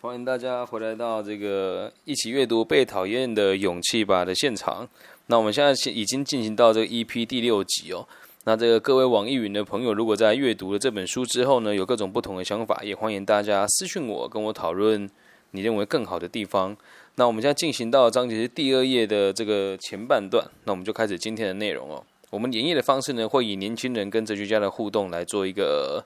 [0.00, 4.88] 欢迎大家回来到这个一起阅读《被讨厌的勇气吧》的现场。
[5.26, 8.06] 那我们现在已经进行到这个 EP 第六集哦。
[8.44, 15.10] 那这个各位网易云的朋友，如果在阅读了这本书之后呢，有各种不同的想法，也欢迎大家私讯我，跟我讨论
[15.50, 16.76] 你认为更好的地方。
[17.16, 22.00] 那我们现在进行到章节第二页的这个前半段，那我们就开始今天的内容哦。
[22.30, 26.04] 我们演绎的方式呢，会以年轻人跟哲学家的互动来做一个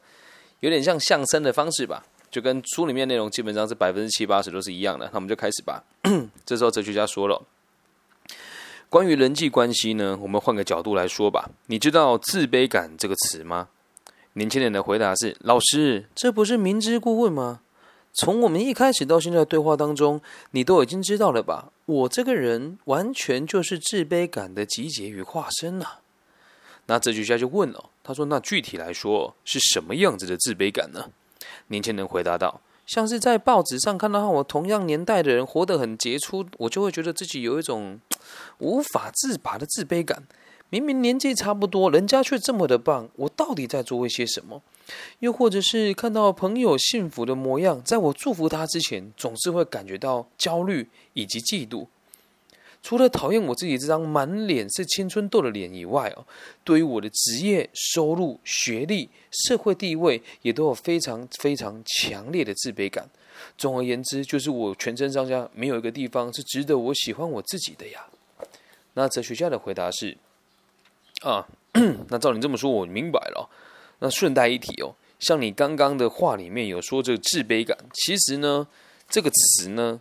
[0.61, 2.07] 有点像相声的方式吧。
[2.33, 5.85] 就跟书里面内容基本上是百分之七八十都是一样的，那我们就开始吧。
[6.47, 7.43] 这时候哲学家说了，
[8.89, 11.51] 关于人际关系呢，我们换个角度来说吧。
[11.67, 13.69] 你知道“自卑感”这个词吗？
[14.33, 17.61] 年轻人的回答是：老师，这不是明知故问吗？
[18.15, 21.71] 从我们一开始到现在对话当中，你都已经知道了吧？
[21.85, 25.87] 我这个人完全就是自卑感的集结与化身呐。
[26.87, 31.11] 那哲学家就问了，他说：那具体来说是什么样子的自卑感呢？
[31.69, 38.01] 年轻人回答道：“像是在报纸上看到和我同样年代的人活得很杰出，我就会觉得自己有一种
[38.59, 40.23] 无法自拔的自卑感。
[40.71, 44.63] 明明年纪差不多，人家却这么的棒，我到底在做一些什么？
[45.21, 51.87] 又或者是看到朋友幸福的模样，在我祝福他之前，总是会感觉到焦虑以及嫉妒。”
[52.83, 56.25] 除了讨厌我自己这张满脸是青春痘的脸以外哦，
[56.65, 63.09] 对于我的职业、收入、学历、社会地位，也都有非常非常强烈的自卑感。
[63.57, 68.05] 总而言之，就是我全身上下没有一个地方是值得我喜欢我自己的呀。
[68.95, 70.17] 那哲学家的回答是：
[71.23, 71.47] 啊，
[72.11, 73.49] 那照你这么说，我明白了。
[74.01, 78.67] 那顺带一提哦，像你刚刚的话里面有说这个自卑感，其实呢，
[79.09, 80.01] 这个词呢，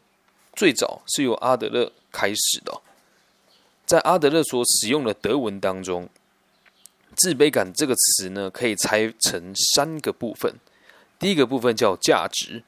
[0.54, 1.92] 最早是由阿德勒。
[2.14, 2.82] 开始的，
[3.86, 6.10] 在阿德勒所使用的德文当中
[7.16, 10.56] ，“自卑感”这个词呢，可以拆成三个部分。
[11.18, 12.64] 第一个部分叫价值，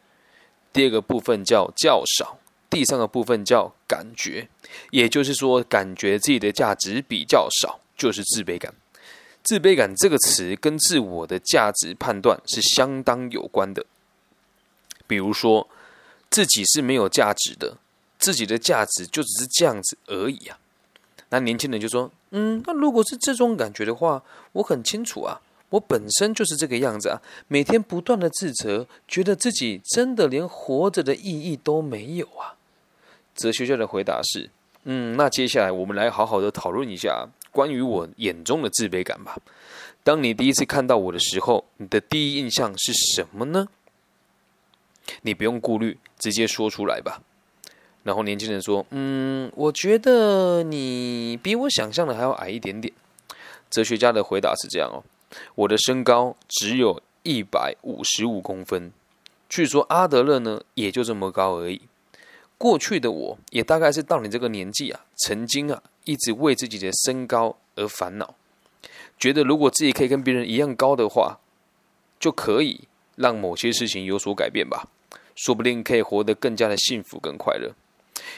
[0.72, 2.40] 第二个部分叫较少，
[2.70, 4.48] 第三个部分叫感觉。
[4.92, 8.74] 也就是说，感觉自己的价值比较少，就是自卑感。
[9.44, 13.86] 自卑感这个词跟自我的价值判断是相当有关的。
[15.06, 15.68] 比如说，
[16.34, 17.78] 自己是没有价值的。
[18.18, 20.58] 自己的价值就只是这样子而已啊！
[21.28, 24.24] 那年轻人就说：“嗯，那如果是这种感觉的话，
[24.54, 32.56] 我很清楚啊，我本身就是这个样子啊，每天不断的自责，觉得自己真的连活着的意义都没有啊。”
[33.36, 34.50] 哲学家的回答是
[34.86, 39.38] ：“嗯，那接下来我们来好好的讨论一下关于我眼中的自卑感吧。
[40.02, 43.68] 当你第一次看到我的时候，你的第一印象是什么呢？
[45.22, 47.22] 你不用顾虑，直接说出来吧。”
[48.04, 52.94] 然后年轻人说：“嗯，我觉得你比我想象的还要矮一点点。”
[53.72, 55.04] 哲学家的回答是这样哦
[55.56, 58.92] ：“我的身高只有一百五十五公分。
[59.48, 61.82] 据说阿德勒呢也就这么高而已。
[62.58, 68.36] 过去的我也大概是到你这个年纪啊，曾经啊一直为自己的身高而烦恼，
[69.18, 71.40] 觉得如果自己可以跟别人一样高的话，
[72.20, 72.82] 就可以
[73.16, 74.88] 让某些事情有所改变吧，
[75.36, 77.72] 说不定可以活得更加的幸福跟快乐。”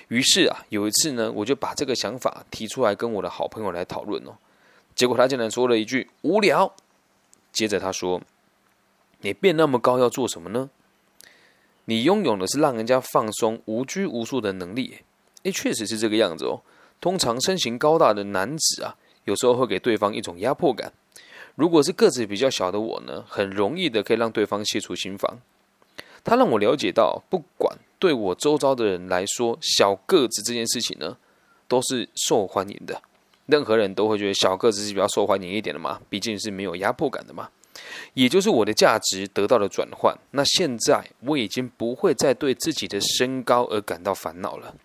[0.09, 4.35] 于是啊，有一次呢，我就把这个想法提出来跟我的好朋友来讨论哦。
[4.95, 6.73] 结果他竟然说了一句“无聊”。
[7.51, 8.22] 接着他说
[9.22, 10.69] ：“你变那么高要做什么呢？
[11.85, 15.00] 你拥有的是让人家放松、无拘无束的能力。”
[15.44, 16.61] 诶，确实是这个样子哦。
[17.00, 18.95] 通常身形高大的男子啊，
[19.25, 20.91] 有时候会给对方一种压迫感。
[21.55, 25.39] 如果是个子比较小的我呢，很容易的可以让对方卸除心防。
[26.25, 27.77] 他让我了解到，不管。
[27.97, 31.17] 对我周遭的人来说，小个子这件事情呢，
[31.67, 33.01] 都是受欢迎的。
[33.45, 37.49] 任何人都会觉得小个子是比较受欢迎一点的嘛，毕竟是没有压迫感的嘛。
[38.13, 40.17] 也就是我的价值得到了转换。
[40.31, 44.75] 那现在我已经不会再对自己的身高而感到烦恼了。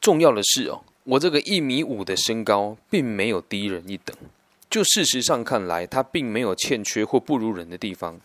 [0.00, 4.16] 重要的是哦，我这个一米五的身高并没有低人一等。
[4.70, 8.20] 就事实上看来，它并没有欠缺或不如人的地方。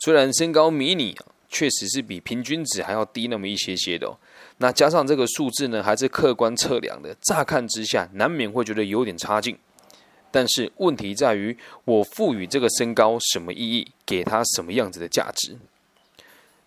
[0.00, 1.16] 虽然身高迷你。
[1.50, 4.18] 确实是比平均值还要低那么一些些的，哦。
[4.58, 9.56] 那加上这个数字呢，还是客观测量的，乍看之下难免会觉得有点差劲。
[10.30, 11.56] 但是问题在于，
[11.86, 15.56] 我赋予这个身高什么意义，给他什么样子的价值？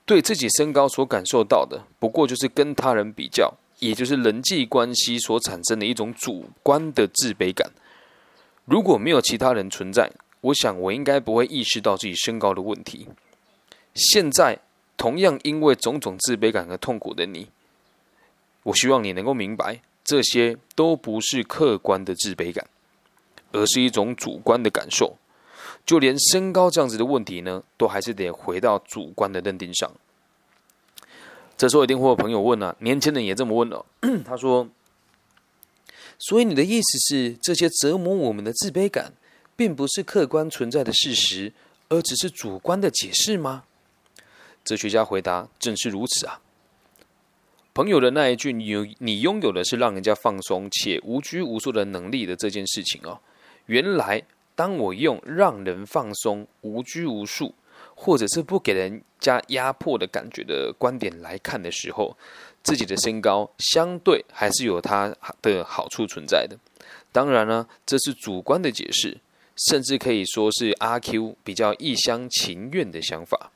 [0.04, 7.72] 对自己身高所感受到的，不过就是跟他人比较，也就是人际关系所产生的一种主观的自卑感。
[8.66, 10.12] 如果没有其他人存在，
[10.42, 13.08] 我想我应该不会意识到自己身高的问题。
[13.94, 14.60] 现在。
[14.98, 17.48] 同样因为种种自卑感和痛苦的你，
[18.62, 22.68] 我希望你能够明白，这些都不是客观的自卑感，
[23.52, 25.18] 而是一种主观的感受。
[25.88, 29.92] 就连身高这样子的问题呢，都还是得回到主观的认定上。
[31.58, 33.84] 这时候一定会有朋友问啊，年轻人也这么问了。
[34.24, 34.70] 他说
[36.20, 39.14] ：“所以你的意思是，这些折磨我们的自卑感，
[39.56, 41.54] 并不是客观存在的事实，
[41.90, 43.64] 而只是主观的解释吗？”
[44.64, 46.40] 哲学家回答：“正是如此啊。”
[47.74, 53.20] 朋友的那一句“你你拥有的是让人家放松且无拘无束的能力”的这件事情哦，
[53.68, 54.22] 原来
[54.56, 57.56] 当我用让人放松、无拘无束，
[57.96, 62.18] 或者是不给人家压迫的感觉的观点来看的时候，
[62.62, 66.58] 自己的身高相对还是有它的好处存在的。
[67.14, 69.18] 当然呢，这是主观的解释，
[69.70, 73.52] 甚至可以说是阿 Q 比较一厢情愿的想法。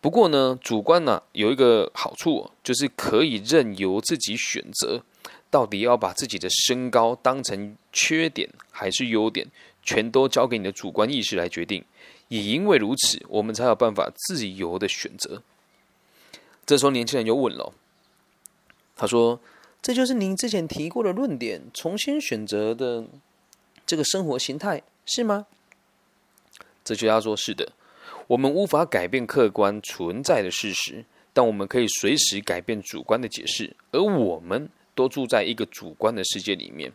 [0.00, 5.02] 不过呢，主观呢有一个好处，就是可以任由自己选择，
[5.50, 9.46] 到底要把自己的身高当成缺点还是优点，
[9.82, 11.84] 全都交给你的主观意识来决定。
[12.28, 15.42] 也因为如此，我们才有办法自由的选择。
[16.64, 17.72] 这时候，年轻人又问了，
[18.96, 19.40] 他说
[19.82, 23.04] ：“这就是您之前提过的论点，重新选择的
[23.84, 24.80] 这个生活形态
[25.10, 25.46] 是吗？”
[26.84, 27.72] 哲学家说：“是的。”
[28.28, 33.74] 我们无法改变客观存在的事实，但我们可以随时改变主观的解释。
[33.90, 36.92] 而我们都住在一个主观的世界里面。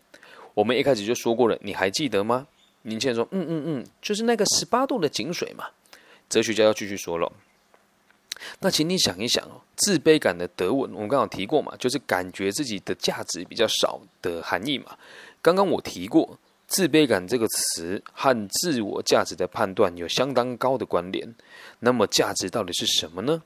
[0.54, 2.48] 我们一开始就说过了，你还记得吗？
[2.84, 5.66] 年轻人说：“嗯嗯嗯，就是那个十八度的井水嘛。”
[6.30, 7.30] 哲学家要继续说了。
[8.60, 14.98] 那请你想一想哦，自卑感的德文，我们刚刚提过嘛，就是感觉自己的价值比较少的含义嘛。
[15.42, 16.40] 刚刚我提过。
[16.68, 21.36] 自卑感这个词和自我价值的判断有相当高的关联。
[21.80, 23.42] 那么，价值到底是什么呢？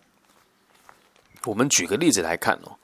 [1.45, 2.77] 我们举个例子来看哦，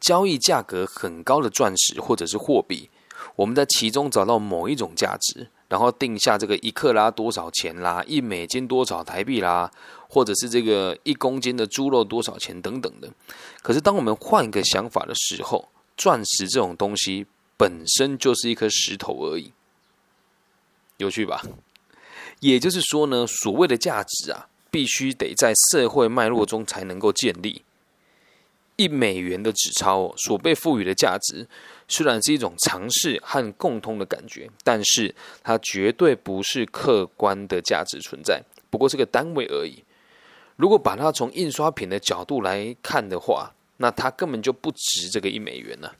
[0.00, 2.88] 交易价格很高的钻石或者是货币，
[3.36, 9.70] 我们在其中找到某一种价值，然后定下这个一克拉多少钱啦，一美金多少台币啦，
[10.08, 13.08] 或者是这个一公斤的猪肉多少钱等等的。
[13.62, 17.26] 可是，当我们换一个想法的时候，钻石这种东西
[17.56, 19.52] 本身就是一颗石头而已。
[21.00, 21.42] 有趣吧？
[22.40, 27.62] 也就是说呢，所谓的价值啊，必须得在社会脉络中才能够建立。
[28.76, 31.46] 一美元的纸钞所被赋予的价值，
[31.88, 39.82] 虽然是一种尝试和共通的感觉，但是它绝对不是客观的价值存在，不过是个单位而已。
[40.56, 45.90] 如果把它从印刷品的角度来看的话，那它根本就不值这个一美元呢。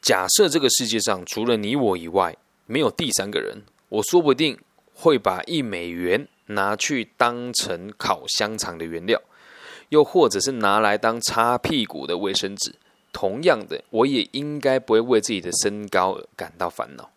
[0.00, 2.34] 假设这个世界上除了你我以外，
[2.72, 4.58] 没有第三个人，我说不定
[4.94, 9.20] 会把一美元拿去当成烤香肠的原料，
[9.90, 12.74] 又或者是拿来当擦屁股的卫生纸。
[13.12, 17.10] 同样的，我也应该不会为自己的身高而感到烦恼。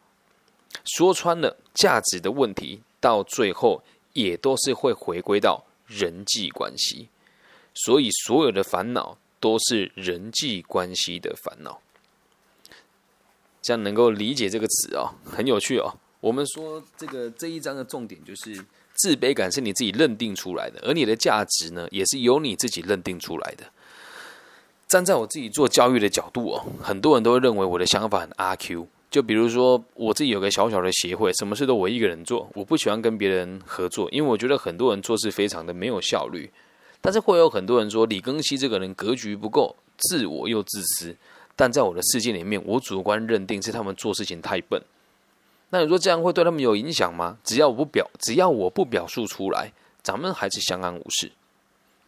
[0.83, 3.81] 说穿了，价值的问题到最后
[4.11, 7.07] 也都是会回归到人际关系，
[7.73, 11.79] 所以所有的烦恼都是人际关系的烦恼。
[13.65, 15.91] 这样能够理解这个词哦，很有趣哦。
[16.19, 18.63] 我们说这个这一章的重点就是
[18.93, 23.63] 自卑感是你自己认定出来的，而你的价值呢，也是由你自己认定出来的。
[24.87, 28.87] 站在我自己做教育的角度哦，很多人都会认为我的想法很阿 Q。
[29.09, 36.51] 就比如说我自己有个小小的协会，什么事都我一个人做，我不喜欢跟别人合作，因为我觉得很多人做事非常的没有效率。
[37.01, 41.15] 但是会有很多人说李庚希这个人格局不够，自我又自私。
[41.55, 44.81] 但在我的世界里面，我主观认定是他们做事情太笨。
[45.69, 47.37] 那你说这样会对他们有影响吗？
[47.43, 49.71] 只要我不表，只要我不表述出来，
[50.03, 51.31] 咱们还是相安无事，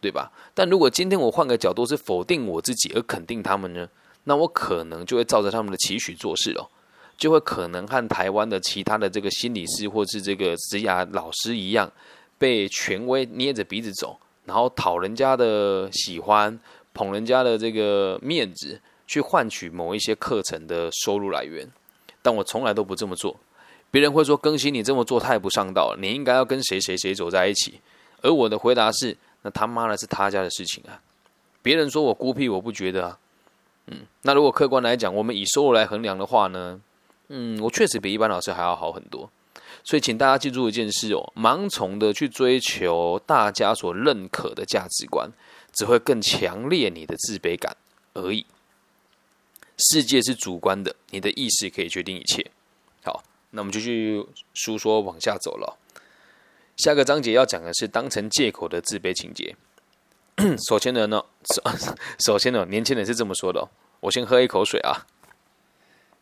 [0.00, 0.30] 对吧？
[0.54, 3.88] 但如果今天我换个角度，是否定我自己而肯定他们呢？
[4.24, 6.68] 那我可能就会照着他们的期许做事了，
[7.16, 11.90] 就会可能和台湾的其他的这个心理师或是这个职涯老师一样，
[12.38, 16.58] 被权威捏着鼻子走，然后讨人家的喜欢，
[16.94, 18.80] 捧人家的这个面子。
[19.08, 21.68] 去换取某一些课程的收入来源，
[22.22, 23.36] 但我从来都不这么做。
[23.90, 27.80] 别人会说：“更新你这么做太不上道了，你应该要跟谁谁谁走在一起。”
[28.20, 31.00] 而我的回答是：“那他妈的是他家的事情啊！”
[31.62, 33.18] 别人说我孤僻，我不觉得啊。
[33.86, 36.78] 嗯，那如果客观来讲，我们以收入来衡量的话呢？
[37.28, 39.30] 嗯，我确实比一般老师还要好很多。
[39.84, 45.30] 所以，请大家记住一件事哦：盲从的去追求大家所认可的价值观，
[45.72, 47.74] 只会更强烈你的自卑感
[48.12, 48.44] 而已。
[49.78, 52.50] 世界是主观的，你的意识可以决定一切。
[53.04, 55.78] 好，那我们就去书说往下走了。
[56.76, 59.56] 下个章节要讲的是当成借口的自卑情节。
[60.68, 61.62] 首先呢，首
[62.24, 63.68] 首先呢，年轻人是这么说的。
[64.00, 65.06] 我先喝一口水啊。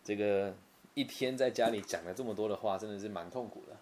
[0.02, 0.54] 这个
[0.94, 3.76] 一天在家里讲了这么多的话，真的是蛮痛苦的。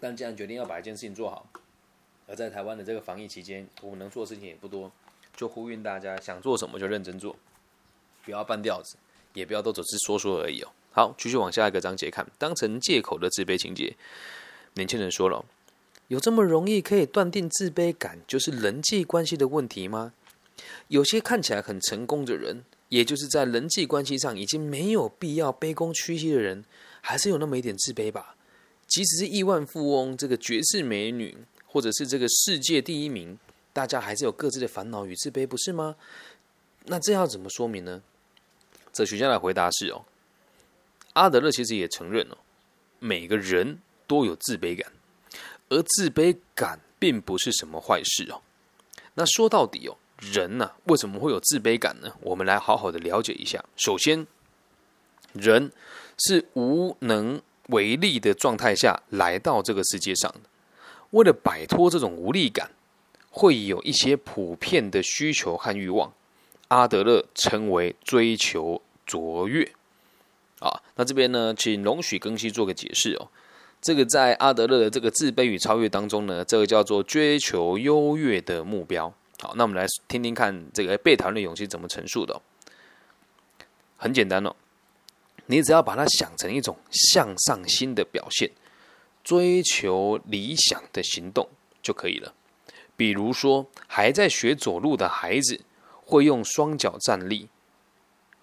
[0.00, 1.46] 但既然决定要把一件事情做好，
[2.26, 4.90] 而在台湾的这个防疫期间，我们能做的事情也不多，
[5.36, 7.36] 就呼吁大家想做什么就认真做，
[8.24, 8.96] 不要半吊子，
[9.34, 10.68] 也不要都只是说说而已哦。
[10.92, 13.96] 好，继续往下一个章节看，当成借口的自卑情节。
[14.74, 15.44] 年轻人说了，
[16.08, 20.12] 有这么容易可以断定自卑感就是人际关系的问题吗？
[20.88, 26.64] 有些看起来很成功的人，也就是在人际关系上已经没有必要卑躬屈膝的人，
[27.00, 28.34] 还是有那么一点自卑吧？
[28.86, 33.38] 即使是亿万富翁、这个绝世美女，或者是这个世界第一名，
[33.72, 35.96] 大家还是有各自的烦恼与自卑，不是吗？
[36.86, 38.02] 那这要怎么说明呢？
[38.92, 40.04] 哲学家的回答是：哦，
[41.12, 42.38] 阿德勒其实也承认哦，
[42.98, 44.92] 每个人都有自卑感，
[45.68, 48.42] 而自卑感并不是什么坏事哦。
[49.14, 49.96] 那说到底哦。
[50.22, 52.12] 人呢，为什么会有自卑感呢？
[52.20, 53.64] 我们来好好的了解一下。
[53.74, 54.26] 首先，
[55.32, 55.72] 人
[56.18, 60.40] 是无能为力的状态下来到这个世界上的。
[61.12, 62.70] 为了摆脱这种无力感，
[63.30, 66.12] 会有一些普遍的需求和欲望。
[66.68, 69.72] 阿德勒称为追求卓越。
[70.60, 73.28] 啊，那这边呢，请容许更新做个解释哦。
[73.80, 79.12] 这个在阿德勒的这个自卑与超越当中呢，这个叫做追求优越的目标。
[79.40, 82.40] 好，那我们来听听看这个被讨厌的勇气怎么陈述的。
[83.96, 84.54] 很简单哦，
[85.46, 88.50] 你只要把它想成一种向上心的表现，
[89.24, 91.48] 追求理想的行动
[91.82, 92.34] 就可以了。
[93.00, 95.58] 比如说，还在学走路的孩子
[96.04, 97.48] 会用双脚站立，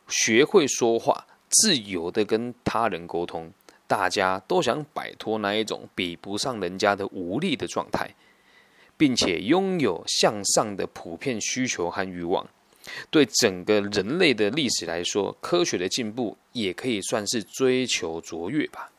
[0.08, 3.54] 学会说话，自由的跟他人沟通。
[3.86, 8.16] 大家都想摆脱那一种比不上人家的无力的状态。
[8.98, 12.48] 并且拥有向上的普遍需求和欲望，
[13.12, 18.92] 对整个人类的历史来说，科学的进步也可以算是追求卓越吧。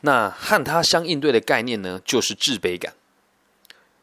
[0.00, 2.92] 那和它相应对的概念呢，就是自卑感。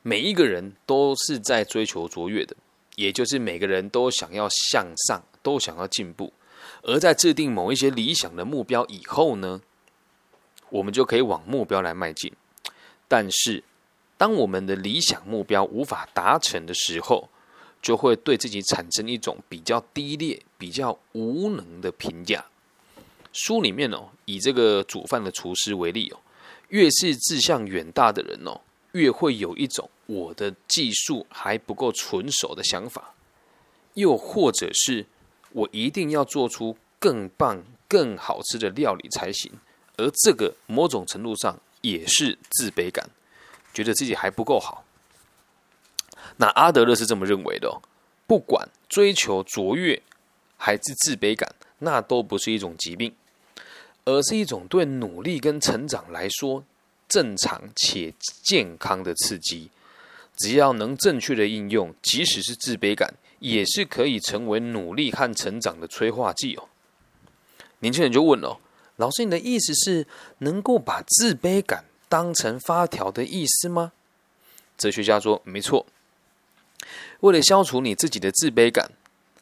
[0.07, 2.55] 每一个人都是在追求卓越的，
[2.93, 6.31] 也就是每个人都想要向上，都想要进步。
[6.83, 9.59] 而在制定某一些理想的目标以后呢，
[10.69, 12.31] 我们就可以往目标来迈进。
[13.07, 13.63] 但是，
[14.15, 17.27] 当我们的理想目标无法达成的时候，
[17.81, 22.45] 就会对自己产生一种比较低劣、比较无能的评价。
[23.33, 26.19] 书里面哦，以这个煮饭的厨师为例哦，
[26.69, 33.13] 越是志向远大的人哦，越会有一种我的技术还不够纯熟的想法，
[33.95, 35.05] 又或者是
[35.51, 39.51] 我一定要做出更棒、更好吃的料理才行，
[39.97, 43.09] 而这个某种程度上也是自卑感。
[43.73, 44.85] 觉得自己还不够好，
[46.37, 47.81] 那阿德勒是这么认为的：哦，
[48.25, 50.01] 不管追求卓越
[50.55, 53.13] 还是自卑感，那都不是一种疾病，
[54.05, 56.63] 而是一种对努力跟成长来说
[57.09, 59.69] 正常且健康的刺激。
[60.35, 66.67] 只要能正确的应用，即使是自卑感，也是可以成为努力和成长的催化剂哦。
[67.79, 68.59] 年轻人就问了：
[68.97, 70.07] 老师，你的意思是
[70.39, 71.85] 能够把自卑感？
[72.07, 73.91] 当成发条的意思吗？
[74.77, 75.85] 哲学家说：“没错。
[77.21, 78.91] 为了消除你自己的自卑感，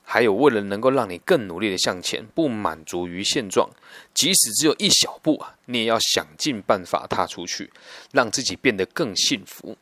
[0.01, 3.69] 还有为了能够让你更努力的向前，不满足于现状，
[4.13, 7.69] 即使只有一小步啊，你也要想尽办法踏出去，
[8.11, 9.77] 让自己变得更幸福。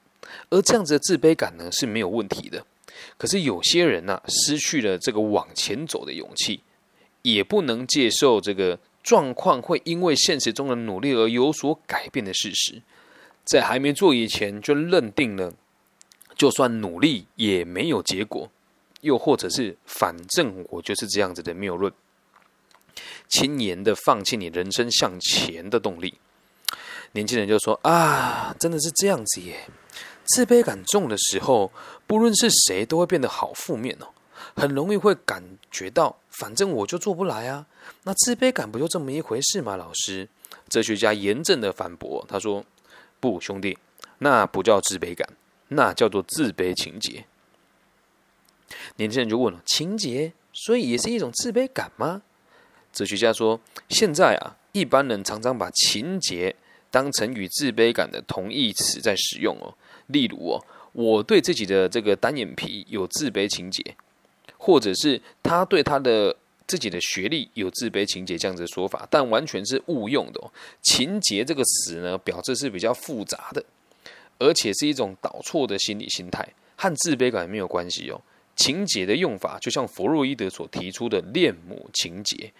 [0.51, 2.63] 而这样子的自卑感呢是没有问题的。
[3.17, 6.61] 可是有些人呢，失去了这个往前走的勇气，
[7.23, 12.83] 也不能接受这个。”状况会因为现实中的努力而有所改变的事实，
[13.43, 15.51] 在还没做以前就认定了，
[16.35, 18.51] 就算努力也没有结果，
[19.01, 21.91] 又或者是反正我就是这样子的谬论，
[23.27, 26.13] 轻言的放弃你人生向前的动力。
[27.13, 29.67] 年轻人就说：“啊，真的是这样子耶！
[30.33, 31.71] 自卑感重的时候，
[32.07, 34.07] 不论是谁都会变得好负面哦，
[34.55, 37.65] 很容易会感觉到，反正我就做不来啊。”
[38.03, 39.75] 那自卑感不就这么一回事吗？
[39.75, 40.27] 老师，
[40.69, 42.63] 哲学家严正的反驳，他说
[43.19, 43.77] ：“不，兄弟，
[44.19, 45.27] 那不叫自卑感，
[45.69, 47.25] 那叫做自卑情节。”
[48.97, 52.21] 年轻人就问了：“情节，所以也是一种自卑感吗？”
[52.93, 53.59] 哲学家说
[53.89, 56.55] ：“现在啊，一般人常常把情节
[56.89, 59.73] 当成与自卑感的同义词在使用哦。
[60.11, 63.83] 例如哦，我对自己的这个单眼皮有自卑情节，
[64.57, 66.35] 或者是他对他的。”
[66.67, 70.49] 自己的学历有自卑情节这样子的说法，但完全是误用的哦。
[70.81, 73.61] 情节这个词呢，表示是比较复杂的，
[74.39, 78.21] 而且是一种导错的心理心态，和自卑感没有关系哦。
[78.55, 82.53] 情节的用法，就像弗洛伊德所提出的恋母情节，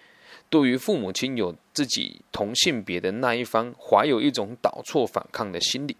[0.50, 5.96] 对于父母亲有自己同性别的那一方，怀有一种导错反抗的心理。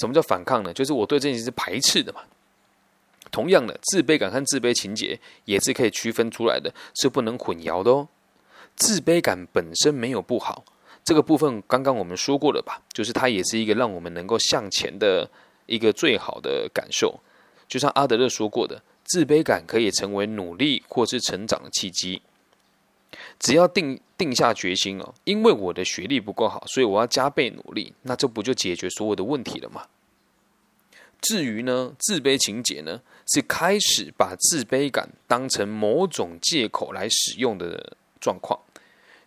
[0.00, 0.72] 什么叫反抗呢？
[0.72, 2.22] 就是我对这件事排斥的嘛。
[3.30, 8.08] 同样的，自卑感和自卑情节也是可以区分出来的，是不能混淆的哦。
[8.74, 10.64] 自卑感本身没有不好，
[11.04, 12.82] 这个部分刚刚我们说过了吧？
[12.92, 15.30] 就是它也是一个让我们能够向前的
[15.66, 17.20] 一个最好的感受。
[17.68, 22.22] 就像阿德勒说过的，自卑感可以成为努力或是成长的契机。
[23.40, 29.86] 只要定定下决心哦，因为我的学历不够好，所以我要加倍努力，那这不就解决所有的问题了吗？
[31.22, 33.00] 至于呢，自卑情节呢，
[33.32, 38.60] 是开始把自卑感当成某种借口来使用的状况。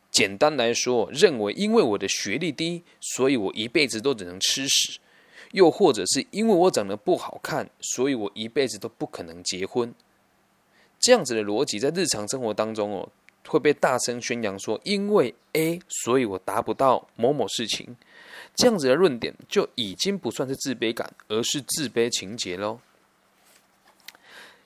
[0.10, 5.00] 简单来说，认为因为我的学历低，所以我一辈子都只能吃屎；
[5.52, 9.92] 又或者是因为我长得不好看，所以我一辈子都不可能结婚。
[11.00, 13.10] 这样子的逻辑在日常生活当中哦，
[13.48, 17.96] 会被大声宣扬说，因为 A，所以我达不到某某事情。
[18.56, 22.80] 这样子的论点就已经不算是自卑感，而是自卑情节喽。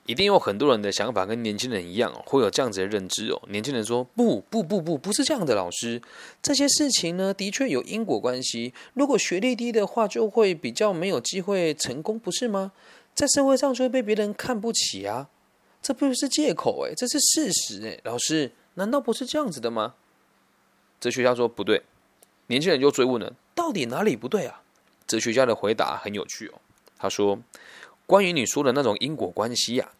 [0.06, 3.42] 一定有很多人的想法跟年轻人一样哦，会有这样子的认知哦。
[3.48, 6.00] 年轻人说：“不不不不，不是这样的，老师，
[6.40, 8.72] 这些事情呢，的确有因果关系。
[8.94, 12.72] 如果学历低的话，就会比较没有机会成功，不是吗？
[13.14, 15.28] 在社会上就会被别人看不起啊，
[15.82, 18.00] 这不是借口诶，这是事实诶。
[18.04, 19.94] 老师，难道不是这样子的吗？”
[20.98, 21.82] 哲学家说：“不对。”
[22.46, 23.34] 年轻人就追问了。
[23.54, 24.62] 到底哪里不对啊？
[25.06, 26.54] 哲学家的回答很有趣哦。
[26.96, 27.38] 他说
[28.06, 29.90] ：“关于你说的那种因果关系呀，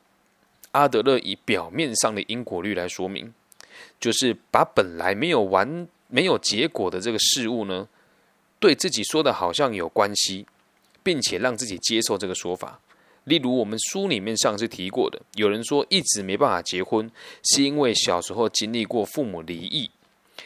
[0.72, 3.34] 阿德勒以表面上的因果律来说明，
[4.00, 7.88] 就是把本来没有完、没有结果的这个事物呢，
[8.58, 10.46] 对自己说的好像有关系，
[11.02, 12.80] 并且让自己接受这个说法。
[13.28, 17.10] 例如，我们书里面上次提过的，有人说一直没办法结婚，
[17.44, 19.90] 是因为小时候经历过父母离异。”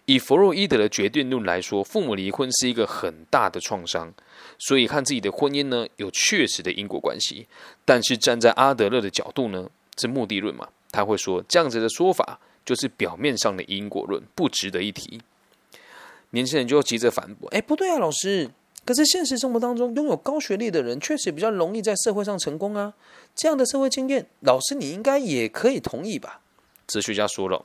[0.06, 4.12] 以弗洛伊德的决定论来说，父母离婚是一个很大的创伤，
[4.58, 7.46] 所以和自己的婚姻呢有确实的因果关系。
[7.84, 9.68] 但是站在阿德勒的角度呢，
[9.98, 15.20] 是目的论嘛，他会说这样子的说法就是表面上的因果论，不值得一提。
[16.30, 18.50] 年轻人就急着反驳：“哎，不对啊，老师！
[18.84, 22.94] 可是现实生活当中，拥有高学历的人确实比较容易在社会上成功啊。
[23.34, 26.40] 这样的社会经验，老师你应该也可以同意吧？”
[26.86, 27.64] 哲学家说了。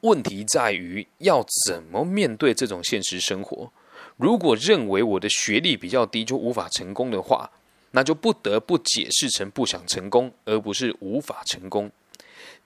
[0.00, 3.70] 问题在于要怎么面对这种现实生活。
[4.16, 7.50] 如果认为我的学历比较低就无法成功的话，
[7.92, 11.90] 那就不得不解释成不想成功，而不是无法成功。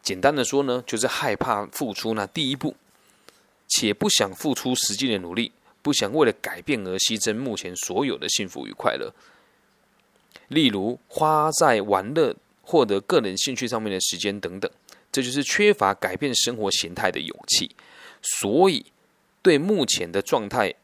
[0.02, 2.74] 简单的说呢，就是害怕付出那第一步，
[3.68, 5.52] 且不想付出实际的努力，
[5.88, 9.10] 不想为了改变而牺牲目前所有的幸福与快乐。
[10.48, 14.70] 例如花在玩乐、获得个人兴趣上面的时间等等。
[15.10, 17.74] 这就是缺乏改变生活形态的勇气，
[18.20, 18.92] 所以
[19.40, 20.74] 对目前的状态，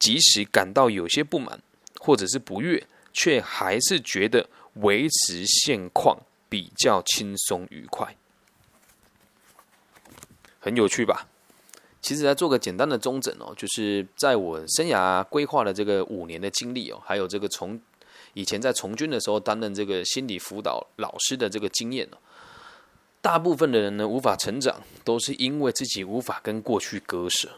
[0.00, 1.62] 即使感到有些不满
[2.00, 6.18] 或者是不悦，却还是觉得维持现况
[6.48, 8.16] 比较轻松愉快，
[10.58, 11.28] 很有趣吧？
[12.04, 17.80] 其实来做个简单的中诊哦，就是在我生涯规划的这个五年的经历哦，还有这个从
[18.34, 22.18] 以前在从军的时候担任这个心理辅导老师的这个经验哦。
[23.22, 27.48] 大部分的人呢，无法成长，都是因为自己无法跟过去割舍。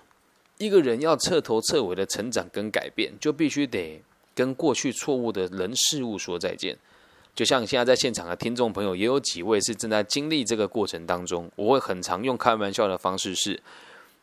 [0.58, 4.00] 一个人要彻头彻尾的成长跟改变，就必须得
[4.32, 6.78] 跟过去错误的人事物说再见。
[7.34, 11.50] 就像现在在现场的听众朋友，也有几位是正在经历这个过程当中。
[11.56, 13.60] 我会很常用开玩笑的方式是：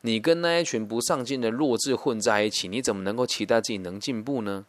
[0.06, 4.66] 你跟那一群不上进的弱智混在一起，你怎么能够期待自己能进步呢？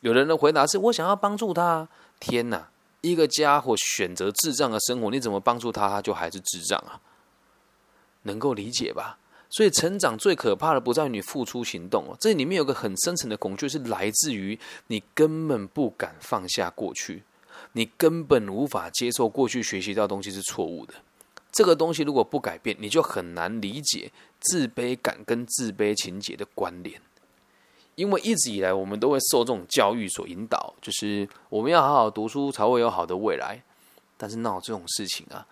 [0.00, 1.88] 有人的回答是：我想要帮助他。
[2.18, 2.70] 天哪！
[3.02, 7.00] 一个家伙选择智障的生活，你怎么帮助他，他就还是智障啊？
[8.22, 9.18] 能够理解吧？
[9.50, 17.22] 所以成长最可怕的不在于你付出行动哦，这里面有个很深层的恐惧，是来自于你根本不敢放下过去，
[17.72, 20.94] 你根本无法接受过去学习到东西是错误的。
[21.52, 24.10] 这个东西如果不改变，你就很难理解
[24.48, 27.00] 自卑感跟自卑情节的关联。
[27.94, 33.62] 因为一直以来，我们都会受这种教育所引导，就是我们要好好读书才会有好的未来。
[34.18, 35.46] 但是闹这种事情啊，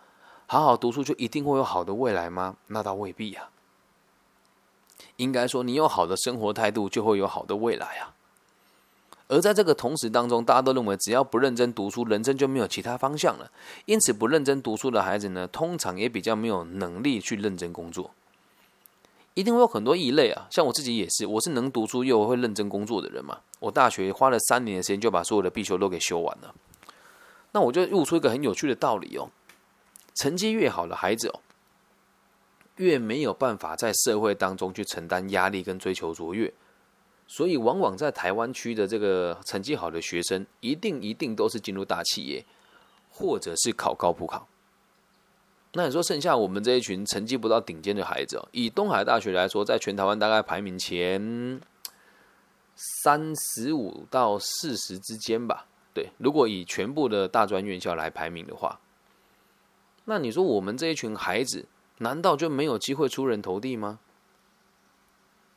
[0.46, 2.56] 好好读书就一定会有好的未来吗？
[2.66, 3.50] 那倒未必啊。
[5.16, 8.14] 应该说，你有好的生活态度，就会有好的未来啊。
[9.28, 13.50] 而在这个同时当中，大家都认为，只要不认真读书，人生就没有其他方向了。
[13.86, 18.10] 因此，不认真读书的孩子呢，通常也比较没有能力去认真工作。
[19.34, 23.40] 一定会有很多异类啊，像我自己也是，我是能读书又会认真工作的人嘛。
[23.58, 26.54] 我大学花了三年的时间就把所有的必修都给修完了。
[27.50, 29.30] 那我就悟出一个很有趣的道理哦：
[30.14, 31.40] 成绩越好的孩子哦，
[32.76, 36.52] 越没有办法在社会当中去承担压力跟追求卓越。
[37.26, 42.44] 所以往往在台湾区的这个成绩好的学生，一定一定都是进入大企业，
[43.10, 44.46] 或者是考高普考。
[45.76, 51.60] 那你说剩下我们这一群成绩不到顶尖的孩子哦，以东海大学来说，在全台湾大概排名前
[52.76, 55.66] 三十五到四十之间吧。
[55.92, 58.78] 对，如果以全部的大专院校来排名的话，
[60.04, 61.66] 那你说我们这一群孩子，
[61.98, 63.98] 难道就没有机会出人头地吗？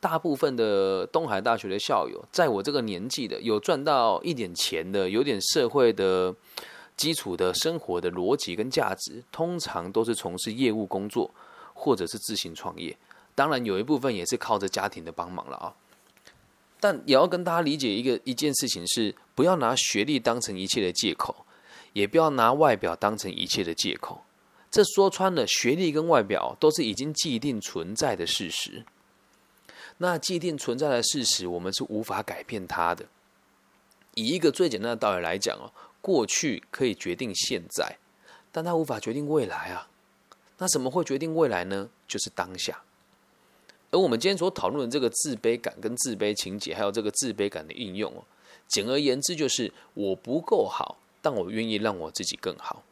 [0.00, 6.34] 大部分的东海大学的校友，在我这个年纪的，有赚到一点钱的，有点社会的。
[6.98, 11.30] 基础的生活的逻辑跟价值，通常都是从事业务工作，
[11.72, 12.94] 或者是自行创业。
[13.36, 15.74] 当然，有一部分也是靠着家庭的帮忙了啊。
[16.80, 21.46] 但也要跟大家理解一个一件事情是：不要拿学历当成一切的借口，
[21.92, 24.24] 也不要拿外表当成一切的借口。
[24.68, 28.84] 这说穿了，学历跟外表都是已经既定存在的事实。
[29.98, 33.06] 那既定存在的事实，我们是无法改变它的。
[34.14, 35.70] 以一个最简单的道理来讲哦。
[36.08, 37.98] 过去可以决定现在，
[38.50, 39.90] 但它无法决定未来啊。
[40.56, 41.90] 那什么会决定未来呢？
[42.06, 42.82] 就是当下。
[43.90, 48.24] 而我们今天所讨论的这个自卑感跟自卑情节，还有这个自卑感的应用哦，
[48.68, 52.82] 简而言之就是我不够好，但我愿意让我自己更好。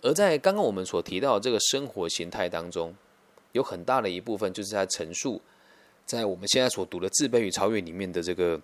[0.00, 2.94] 而在刚刚我们所提到的这个生活形态当中，
[3.52, 5.42] 有很大的一部分就是在陈述，
[6.06, 8.58] 在我们现在所读的《自卑与超越》里面的这个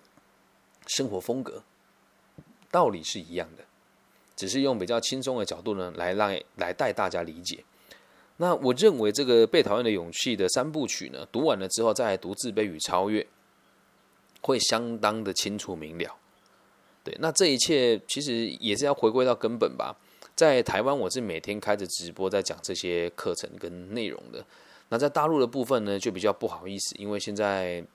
[0.87, 1.61] 生活风格，
[2.71, 3.63] 道理是一样的。
[4.41, 7.63] 只是用比较轻松的角度呢，来让来带大家理解。
[8.37, 13.23] 那我认为这个被讨厌的勇气的三部曲呢，读完了之后再来读自卑与超越，
[14.41, 16.17] 会相当的清楚明了。
[17.03, 19.95] 对，那这一切其实也是要回归到根本吧。
[20.35, 24.43] 在台湾，我是每天开着直播在讲这些课程跟内容的。
[24.89, 27.85] 那在大陆的部分呢，就比较不好意思，因为现在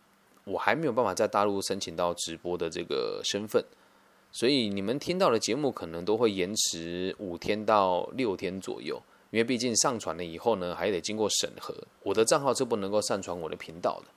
[0.45, 3.65] 我还没有办法在大陆申请到直播的这个身份。
[4.39, 11.75] 所以你们听到的节目可能都会延迟五天到六天左右，因为毕竟上传了以后呢，还得经过审核。
[12.03, 14.13] 我的账号是不能够上传我的频道的，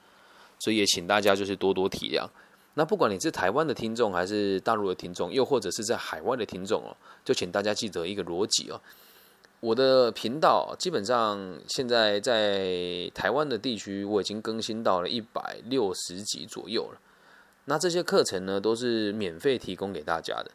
[0.59, 2.27] 所以也请大家就是多多体谅。
[2.73, 6.91] 那不管你是台湾的听众，还是大陆的听众，又或者是在海外的听众哦，
[7.23, 8.81] 就请大家记得一个逻辑哦。
[9.61, 16.99] 我的频道基本上现在在台湾的地区，我已经更新到了一百六十集左右了。
[17.69, 20.49] 那这些课程呢，都是免费提供给大家的。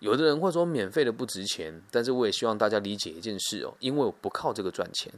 [0.00, 5.12] 有的人会说免费的不值钱，但是我也希望大家理解一件事哦，因为我不靠这个赚钱。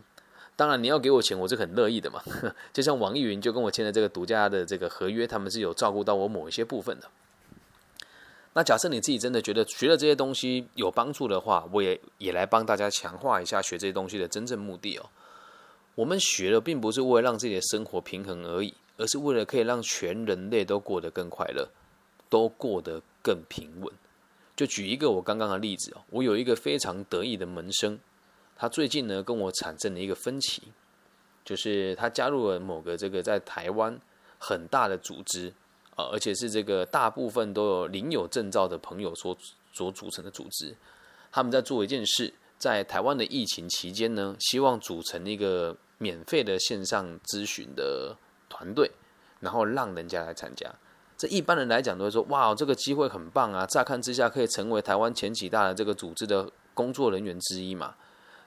[0.56, 2.22] 当然，你要给我钱，我是很乐意的嘛。
[2.74, 7.08] 就像网易云就跟我签的这个独家的这个合约，他们是有照顾到我某一些部分的。
[8.52, 15.08] 那假设你自己真的觉得学了这些东西有帮助的话，我也也来帮大家强化一下学这些东西的真正目的哦。
[15.94, 18.74] 我们学了，并不是为了让自己的生活平衡而已。
[18.96, 21.68] 而是为了可以让全人类都过得更快乐，
[22.28, 23.92] 都过得更平稳。
[24.54, 27.98] 就举一个我刚刚的例子哦，我有一个非常得意的门生，
[28.54, 30.62] 他最近呢跟我产生了一个分歧，
[31.44, 33.98] 就是他加入了某个这个在台湾
[34.38, 35.52] 很大的组织
[35.96, 39.36] 啊，而且是这个大部分都有领有证照的朋友所
[39.72, 40.76] 所组成的组织。
[41.32, 48.16] 他们在做一件事，在台湾的疫情期间呢，希望组成一个免费的线上咨询的。
[48.62, 48.88] 团队，
[49.40, 50.72] 然后让人家来参加。
[51.18, 53.66] 这一般人来讲都会说：“哇，这个机会很棒啊！
[53.66, 57.94] 乍看之下可以成为台湾前几大的这个组织的工作人员之一嘛。”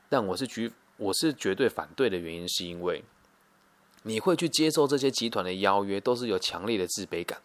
[0.07, 3.03] 但我是绝我是绝对反对的原因，是因为
[4.03, 7.41] 你会去接受这些集团的邀约，都是有强烈的自卑感。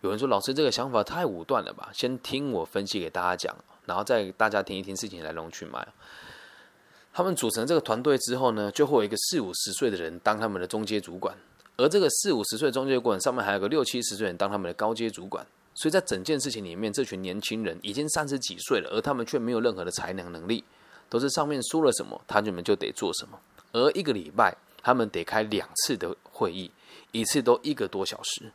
[0.00, 5.86] 有人说：“老师，这个想法太武断了吧？”先听我分析给大家讲，然后再大家听一听事情来龙去脉。
[7.12, 11.36] 他们组成这个团队之后呢，就会有一个四五十岁的人当他们的中阶主管。
[11.76, 20.62] 而这个四五十岁中介管上面还有个六七十岁人当他们的高阶主管，所以在整件事情里面，这群年轻人已经三十几岁了，而他们却没有任何的才能能力，
[21.08, 23.38] 都是上面说了什么，他们就得做什么。
[23.72, 26.70] 而一个礼拜，他们得开两次的会议，
[27.10, 28.52] 一次都一个多小时。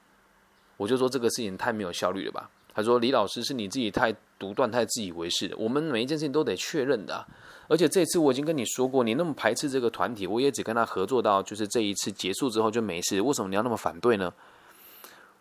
[0.77, 2.49] 我就说这个事情太没有效率了吧？
[2.73, 7.23] 他说：“李老师是你自己太独断、太自以为是的，我们每一件事情都得确认的。”
[7.69, 13.21] 而且这次我已经跟你说过，你那么排斥这个团体，我也只跟他合作到就是这一次结束之后就没事。
[13.21, 14.34] 为什么你要那么反对呢？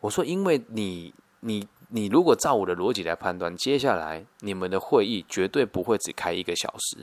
[0.01, 6.99] 我说，因为你你你如果照我的逻辑来判断，接下来你们的会议绝对不会只开一个小时，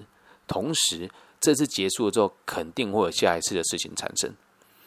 [0.47, 4.31] 同时这次结束了之后，肯定会有下一次的事情产生。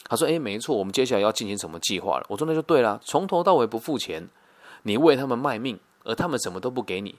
[0.04, 4.26] 他说：“诶，没错，我们接下来要进行什么计划了？”我说：“那就对了，从头到尾不付钱，
[4.84, 7.16] 你为他们卖命，而他们什么都不给你。”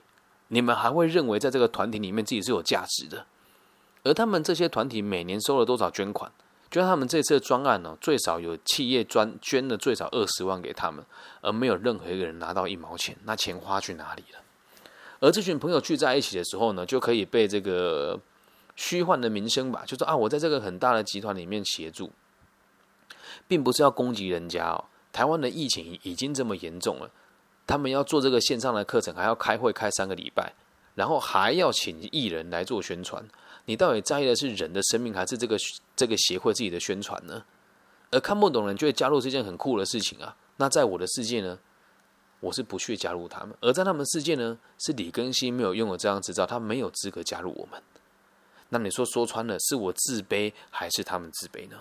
[0.52, 3.24] 你们还会认为在这个团体里面自己是有价值的，
[4.02, 6.28] 而他们这些团体每年收了多少捐款，
[6.68, 11.04] 就像他们这次的专案呢，最少有企业专捐了最少二十万给他们，
[11.40, 14.40] 而没有任何一个人拿到一毛钱，那钱花去哪里了？
[15.20, 18.18] 而这群朋友聚在一起的时候呢，就可以被这个
[18.74, 22.10] 虚幻的名声吧，就说啊，我在这个很大的集团里面协助，
[23.46, 24.86] 并不是要攻击人家哦。
[25.12, 27.10] 台湾的疫情已经这么严重了，
[27.70, 30.52] 他们要做这个线上的课程，还要开会开三个礼拜，
[30.96, 33.24] 然后还要请艺人来做宣传。
[33.66, 35.56] 你到底在意的是人的生命，还是这个
[35.94, 37.44] 这个协会自己的宣传呢？
[38.10, 40.36] 而看不懂人就会加入是件很酷的事情啊。
[40.56, 41.56] 那在我的世界呢，
[42.40, 47.80] 我是不去加入他们；而在他们世界呢，是李根熙没有拥有这样执照，他没有资格加入我们。
[48.70, 51.76] 那你说说穿了，是我自卑还是他们自卑呢？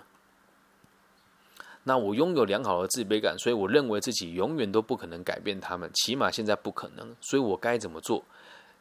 [1.90, 7.16] 那我拥有良好的自卑感，所以我认为自己永远都不可能改变他们，起码现在不可能。
[7.20, 8.24] 所以我该怎么做？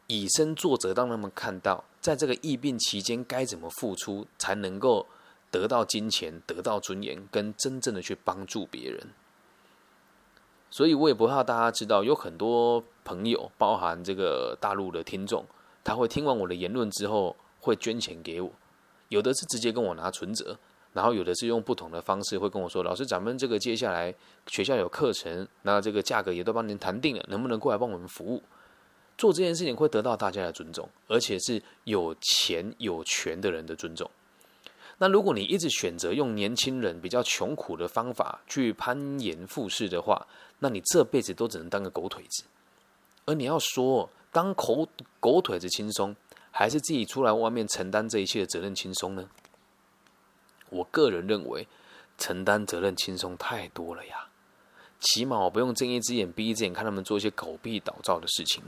[0.08, 5.06] 以身作则，让他们看到，在这个疫病期间该怎么付出，才能够
[5.50, 9.08] 得到金钱、得到尊严，跟真正的去帮助别人。
[10.70, 15.46] 所以我也不怕大家知道，有很多朋友，包含这个大陆的听众，
[15.82, 18.52] 他会听完我的言论之后，会捐钱给我，
[19.08, 20.58] 有的是直接跟我拿存折。
[20.98, 24.12] 然后有的是用不同的方式会跟我说：“老师，咱们这个接下来
[24.48, 28.42] 学校有课程，那这个价格也都帮您谈定了，能不能过来帮我们服务？
[29.16, 34.10] 做这件事情会得到大家的尊重，而且是有钱有权的人的尊重。
[34.98, 40.26] 那如果你一直选择用年轻人比较穷苦的方法去攀岩附势的话，
[40.58, 42.42] 那你这辈子都只能当个狗腿子。
[43.24, 44.88] 而你要说当狗
[45.20, 46.16] 狗腿子轻松，
[46.50, 49.30] 还是自己出来外面承担这一切的责任轻松呢？”
[50.70, 51.66] 我个人认为，
[52.16, 54.28] 承担责任轻松太多了呀。
[55.00, 58.62] 起码我不用睁一只眼闭一只眼看他们做一些狗屁倒灶的事情。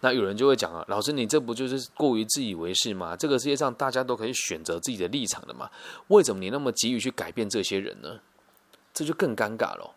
[0.00, 3.14] 那有人就会讲啊，老师，你这不就是过于自以为是吗？
[3.16, 5.70] 这个世界上大家都可以选择自己的立场的嘛，
[6.08, 8.20] 为什么你那么急于去改变这些人呢？
[8.94, 9.94] 这就更尴尬了。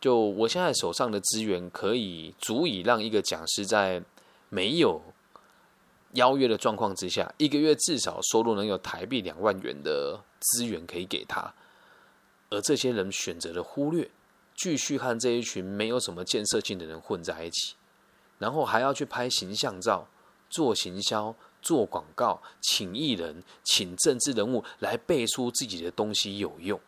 [0.00, 4.02] 就我现在手上的资源，可以足以让一个讲师在
[4.48, 5.02] 没有。
[6.16, 11.54] 邀约的状况之下，一个月至少收入能有台币两万元的资源可以给他，
[12.50, 14.10] 而这些人选择了忽略，
[14.56, 17.74] 继续和这一群没有什么建设性的人混在一起，
[18.38, 20.08] 然后还要去拍形象照、
[20.50, 26.80] 做行销、做广告、请艺人、请政治人物来背书自己的东西有用，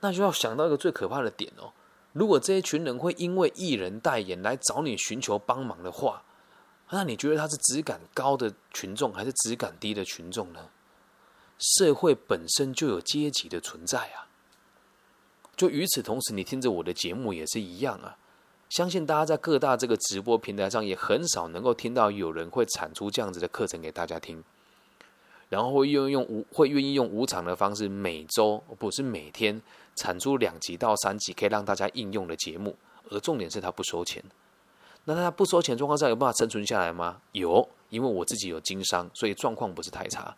[0.00, 1.72] 那就要想到一个最可怕的点哦，
[2.12, 6.24] 如果这一群人会因为艺人代言来找你寻求帮忙的话。
[6.94, 10.68] 那你觉得他是质感高的群众还是质感低的群众呢？
[11.58, 14.28] 社会本身就有阶级的存在啊。
[15.56, 18.18] 就与此同时，你听着我的节目也是一样啊。
[18.68, 24.44] 相信大家在各大这个直播平台上也很少能够听到有人会产出这样子的课程给大家听，
[25.48, 29.60] 然后会用用无会愿意用无偿的方式，每周不是每天
[29.96, 32.76] 产出两集到三集可以让大家应用的节目，
[33.08, 34.22] 而重点是他不收钱。
[35.04, 37.20] 那他不收钱状况下有办法生存下来吗？
[37.32, 40.36] 有，因为我自己有经商，所以状况不是太差。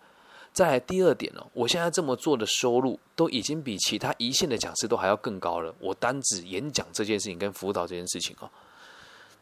[0.52, 5.74] 再来第二点哦，我现在这么做的收入都已经比其他一线的讲师都还要更高了。
[5.80, 8.48] 我单指演讲这件事情跟辅导这件事情哦，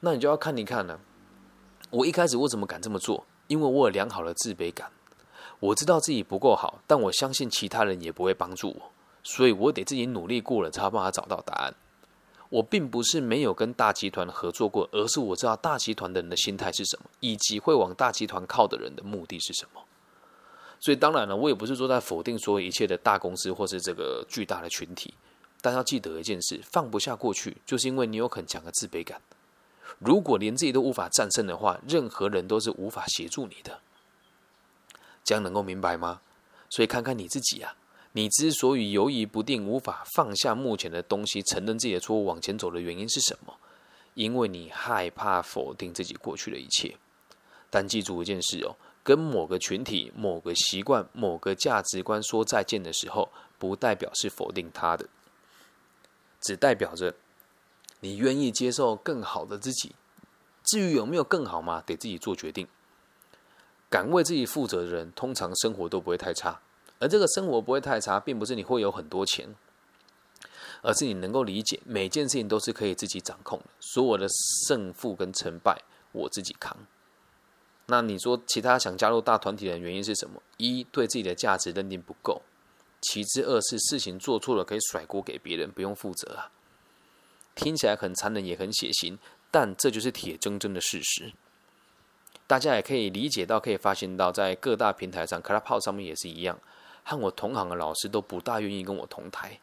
[0.01, 0.99] 那你就要看一看了。
[1.91, 3.27] 我一开始为什么敢这么做？
[3.47, 4.91] 因为我有良好的自卑感，
[5.61, 8.91] 我知道自己不够好，但我相信其他人也不会帮助我，
[9.23, 11.75] 所以我得自己努力过了，才有办法找到答案。
[12.53, 19.81] 我并不是没有跟大集团合作过，而是我知道大集团的人的心态是什么，以及会往大集团靠的人的目的是什么。
[20.79, 25.15] 所以当然了，我也不是说在否定所有一切的大公司或是这个巨大的群体，
[25.63, 29.23] 但要记得一件事：放不下过去，就是因为你有很强的自卑感。
[29.99, 33.81] 如果连自己都无法战胜的话，任何人都是无法协助你的。
[35.25, 36.21] 这样能够明白吗？
[36.69, 37.75] 所以看看你自己啊。
[38.13, 43.55] 你之所以犹疑不定、无法放下目前的东西、承认自己的错误、往前走的原因是什么？
[44.15, 46.97] 因为你害怕否定自己过去的一切。
[47.71, 55.09] 但记住一件事哦，跟某个群体、某个习惯、某个价值观说再见的时候，不代表是否定他的，
[56.43, 57.15] 只代表着
[58.01, 59.95] 你愿意接受更好的自己。
[60.65, 61.83] 至于有没有更好嘛？
[61.87, 62.69] 得自己做决定。
[63.89, 66.61] 敢为自己负责的人，通常生活都不会太差。
[67.03, 69.53] 而这个生活不会太差，并不是你会有很多钱，
[70.83, 74.29] 而是你能够理解每件事情都是可以自己掌控的，所有的
[74.69, 76.77] 胜负跟成败我自己扛。
[77.87, 80.41] 那你说其他想加入大团体的原因是什么？
[80.59, 82.41] 一对自己的价值认定不够，
[83.01, 86.53] 其次二是事情做错了可以甩锅给别人，不用负责啊。
[87.57, 89.19] 听起来很残忍也很血腥，
[89.51, 91.33] 但这就是铁铮铮的事实。
[92.47, 96.59] 大家也可以理解到，可以发现到，在各大平台上 c l u b h o u s e 上面也是一样。
[97.05, 99.61] 和我同行的老师都不大愿意跟我同台，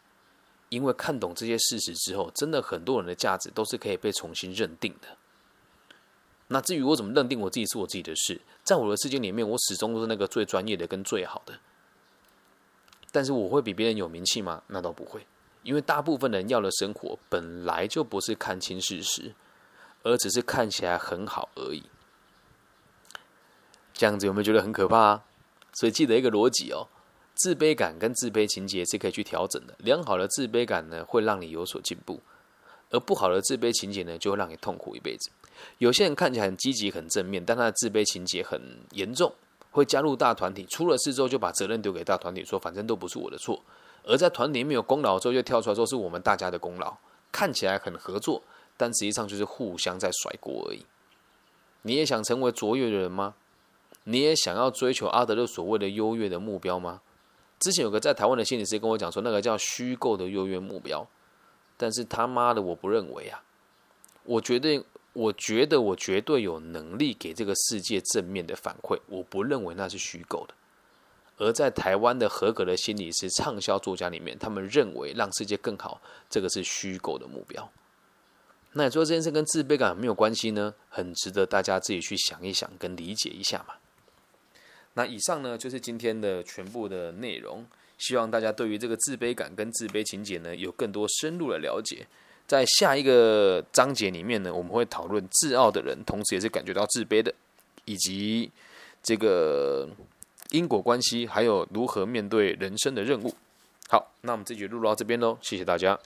[0.70, 5.18] 因为看懂这些事实之后，真的很多人的价值都是可以被重新认定的。
[6.48, 11.60] 那至于我怎么认定我自己是我自己的事，在我的世界里面，我始终都是那个最专业的跟最好的。
[13.12, 14.64] 但是我会比别人有名气吗？
[14.68, 15.26] 那倒不会，
[15.64, 19.34] 因为大部分人要的生活本来就不是看清事实，
[20.04, 21.84] 而只是看起来很好而已。
[23.94, 24.98] 这样子有没有觉得很可怕？
[24.98, 25.26] 啊？
[25.74, 26.88] 所以记得一个逻辑哦，
[27.40, 29.74] 自卑感跟自卑情节是可以去调整的。
[29.78, 32.20] 良好的自卑感呢，会让你有所进步；
[32.90, 35.32] 而不好的自卑情节呢，就会让你痛苦一辈子。
[35.78, 39.34] 有些人看起来很积极、很正面，但他的自卑情节很严重，
[39.72, 43.62] 会加入大团体，出了事之后就把责任丢给大团体，说反正都不是我的错。
[44.04, 46.98] 而在团体里面有功劳之后，就跳出来说是我们大家的功劳，
[47.32, 48.42] 看起来很合作，
[48.76, 50.86] 但实际上就是互相在甩锅而已。
[51.84, 53.36] 你也想成为卓越的人吗？
[54.04, 57.00] 你也想要追求阿德勒所谓的优越的目标吗？
[57.60, 61.08] 之前有个在台湾的心理师跟我讲说，那个叫虚构的优越目标，
[61.78, 63.42] 但是他妈的我不认为啊，
[64.24, 64.84] 我觉得。
[65.14, 70.54] 我觉得我绝对有能力给这个世界正面的反馈，我不认为那是虚构的。
[71.38, 77.70] 而在台湾的合格的心理师、畅销作家里面，他们认为让世界更好，这个是虚构的目标。
[78.74, 80.76] 那你说这件事跟自卑感有没有关系呢？
[80.90, 83.74] 很值得大家自己去想一想，跟理解一下嘛。
[84.94, 87.66] 那以上呢，就是今天的全部的内容。
[87.98, 92.08] 希望大家对于这个自卑感跟自卑情节呢，有更多深入的了解。
[92.48, 97.34] 在下一个章节里面呢，我们会讨论自傲的人，同时也是感觉到自卑的，
[97.86, 98.50] 以及
[99.04, 99.88] 这个
[100.52, 103.36] 因果关系，还有如何面对人生的任务。
[103.90, 106.00] 好，那我们这集录到这边喽，谢谢大家。